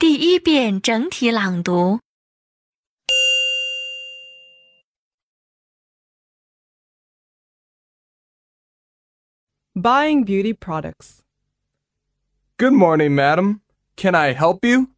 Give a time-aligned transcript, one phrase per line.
[0.00, 2.00] 第一遍整体朗读。
[9.76, 11.22] Buying beauty products.
[12.56, 13.60] Good morning, madam.
[13.96, 14.88] Can I help you?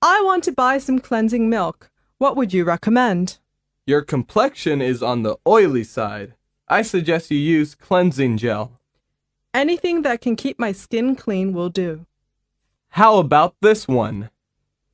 [0.00, 1.90] I want to buy some cleansing milk.
[2.16, 3.38] What would you recommend?
[3.86, 6.32] Your complexion is on the oily side.
[6.66, 8.72] I suggest you use cleansing gel.
[9.52, 12.06] Anything that can keep my skin clean will do.
[12.95, 14.29] How about this one?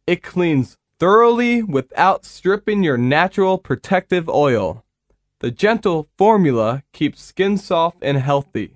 [0.08, 4.84] It cleans thoroughly without stripping your natural protective oil.
[5.38, 8.74] The gentle formula keeps skin soft and healthy.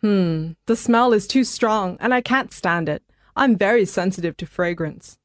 [0.00, 3.02] Hmm, the smell is too strong and I can't stand it.
[3.36, 5.18] I'm very sensitive to fragrance.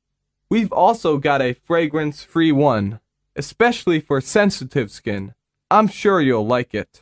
[0.50, 3.00] We've also got a fragrance free one,
[3.38, 5.34] especially for sensitive skin.
[5.72, 7.02] I'm sure you'll like it.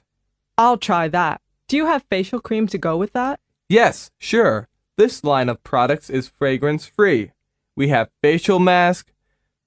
[0.60, 1.42] I'll try that.
[1.68, 3.40] Do you have facial cream to go with that?
[3.68, 4.70] Yes, sure.
[4.96, 7.32] This line of products is fragrance free.
[7.76, 9.12] We have facial mask,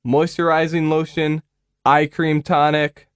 [0.07, 1.43] moisturizing lotion,
[1.85, 3.09] eye cream tonic.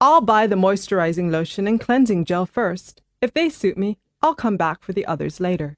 [0.00, 3.02] I'll buy the moisturizing lotion and cleansing gel first.
[3.20, 5.76] If they suit me, I'll come back for the others later.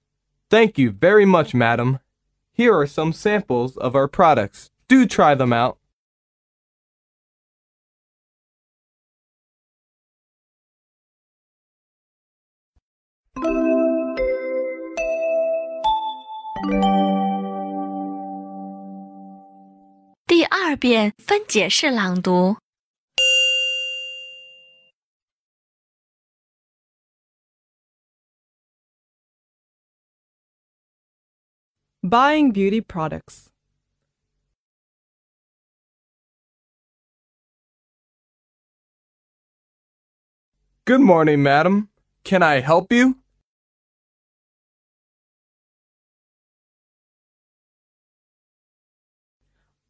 [0.49, 1.99] Thank you very much, madam.
[2.55, 4.71] Here are some samples of our products.
[4.89, 5.77] Do try them out.
[20.70, 22.58] 二遍分解式朗读。
[32.02, 33.50] Buying beauty products.
[40.86, 41.90] Good morning, madam.
[42.24, 43.16] Can I help you?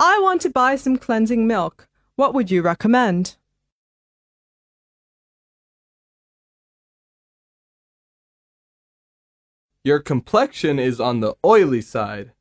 [0.02, 1.86] I want to buy some cleansing milk.
[2.16, 3.36] What would you recommend?
[9.84, 12.32] Your complexion is on the oily side.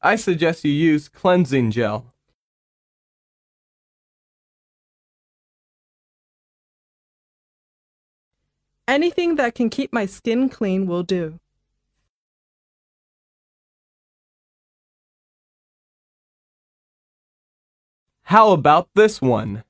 [0.00, 2.14] I suggest you use cleansing gel.
[8.88, 11.40] Anything that can keep my skin clean will do.
[18.22, 19.64] How about this one?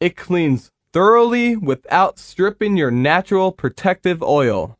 [0.00, 4.76] It cleans thoroughly without stripping your natural protective oil.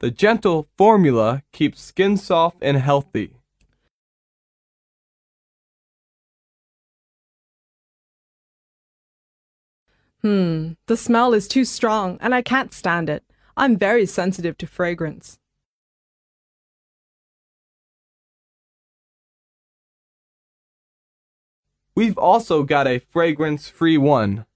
[0.00, 3.32] The gentle formula keeps skin soft and healthy.
[10.22, 13.24] Hmm, the smell is too strong and I can't stand it.
[13.56, 15.38] I'm very sensitive to fragrance.
[21.96, 24.46] We've also got a fragrance free one.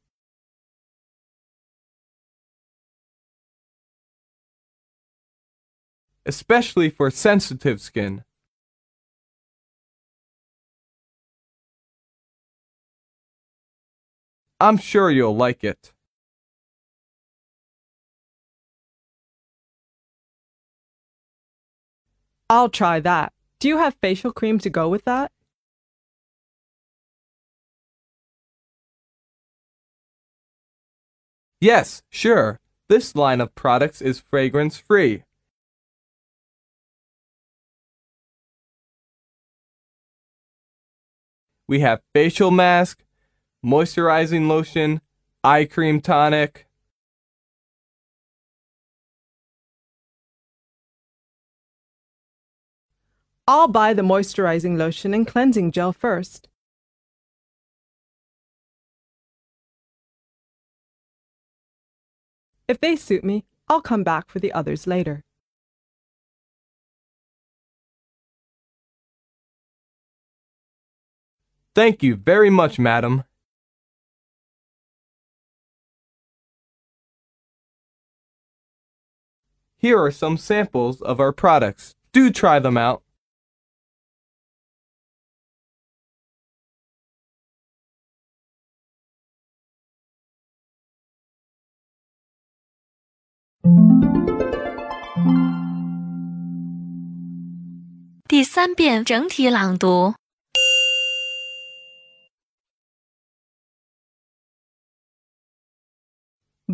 [6.24, 8.24] Especially for sensitive skin.
[14.60, 15.92] I'm sure you'll like it.
[22.48, 23.32] I'll try that.
[23.58, 25.32] Do you have facial cream to go with that?
[31.60, 32.60] Yes, sure.
[32.88, 35.24] This line of products is fragrance free.
[41.72, 43.02] We have facial mask,
[43.64, 45.00] moisturizing lotion,
[45.42, 46.66] eye cream tonic.
[53.48, 56.50] I'll buy the moisturizing lotion and cleansing gel first.
[62.68, 65.24] If they suit me, I'll come back for the others later.
[71.74, 73.24] Thank you very much, madam.
[79.78, 81.94] Here are some samples of our products.
[82.12, 83.02] Do try them out.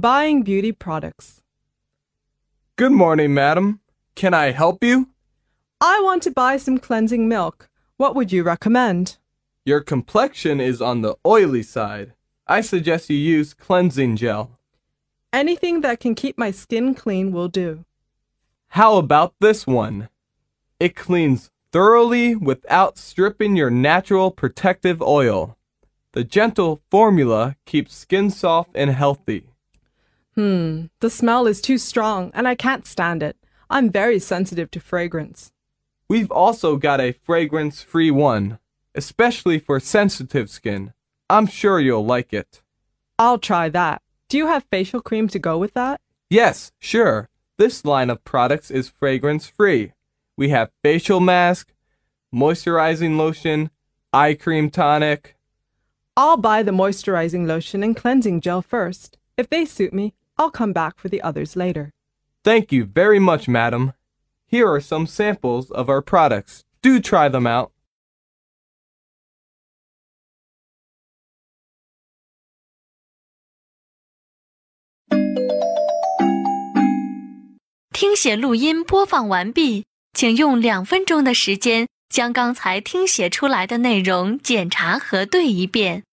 [0.00, 1.42] Buying beauty products.
[2.76, 3.80] Good morning, madam.
[4.14, 5.08] Can I help you?
[5.80, 7.68] I want to buy some cleansing milk.
[7.96, 9.16] What would you recommend?
[9.64, 12.12] Your complexion is on the oily side.
[12.46, 14.60] I suggest you use cleansing gel.
[15.32, 17.84] Anything that can keep my skin clean will do.
[18.68, 20.10] How about this one?
[20.78, 25.56] It cleans thoroughly without stripping your natural protective oil.
[26.12, 29.47] The gentle formula keeps skin soft and healthy.
[30.38, 33.36] Hmm, the smell is too strong and I can't stand it.
[33.68, 35.50] I'm very sensitive to fragrance.
[36.08, 38.60] We've also got a fragrance free one,
[38.94, 40.92] especially for sensitive skin.
[41.28, 42.62] I'm sure you'll like it.
[43.18, 44.00] I'll try that.
[44.28, 46.00] Do you have facial cream to go with that?
[46.30, 47.28] Yes, sure.
[47.56, 49.92] This line of products is fragrance free.
[50.36, 51.72] We have facial mask,
[52.32, 53.70] moisturizing lotion,
[54.12, 55.34] eye cream tonic.
[56.16, 59.18] I'll buy the moisturizing lotion and cleansing gel first.
[59.36, 61.91] If they suit me, I'll come back for the others later.
[62.43, 63.93] Thank you very much, madam.
[64.47, 66.61] Here are some samples of our products.
[66.81, 67.71] Do try them out.
[77.91, 86.03] 听写录音播放完毕，请用两分钟的时间将刚才听写出来的内容检查核对一遍。